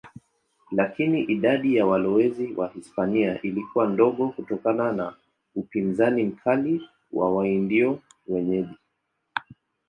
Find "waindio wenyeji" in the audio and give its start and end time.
7.35-8.77